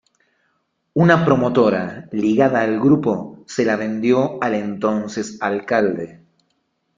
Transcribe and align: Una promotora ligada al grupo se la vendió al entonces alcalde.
Una 1.01 1.17
promotora 1.23 2.07
ligada 2.11 2.61
al 2.61 2.79
grupo 2.79 3.43
se 3.45 3.65
la 3.65 3.75
vendió 3.75 4.41
al 4.43 4.55
entonces 4.55 5.37
alcalde. 5.43 6.25